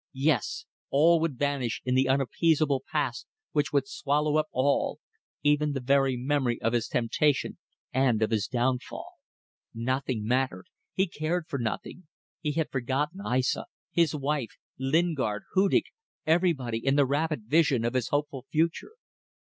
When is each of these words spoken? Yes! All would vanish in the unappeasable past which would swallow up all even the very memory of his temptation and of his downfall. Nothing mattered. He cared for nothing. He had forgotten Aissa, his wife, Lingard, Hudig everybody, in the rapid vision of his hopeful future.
Yes! 0.17 0.65
All 0.89 1.19
would 1.19 1.37
vanish 1.37 1.79
in 1.85 1.93
the 1.93 2.07
unappeasable 2.09 2.83
past 2.91 3.27
which 3.51 3.71
would 3.71 3.87
swallow 3.87 4.37
up 4.37 4.47
all 4.51 4.99
even 5.43 5.73
the 5.73 5.79
very 5.79 6.17
memory 6.17 6.59
of 6.59 6.73
his 6.73 6.87
temptation 6.87 7.59
and 7.93 8.23
of 8.23 8.31
his 8.31 8.47
downfall. 8.47 9.11
Nothing 9.75 10.25
mattered. 10.25 10.65
He 10.95 11.05
cared 11.05 11.45
for 11.47 11.59
nothing. 11.59 12.07
He 12.39 12.53
had 12.53 12.71
forgotten 12.71 13.21
Aissa, 13.23 13.65
his 13.91 14.15
wife, 14.15 14.57
Lingard, 14.79 15.43
Hudig 15.53 15.83
everybody, 16.25 16.83
in 16.83 16.95
the 16.95 17.05
rapid 17.05 17.43
vision 17.43 17.85
of 17.85 17.93
his 17.93 18.07
hopeful 18.07 18.47
future. 18.51 18.93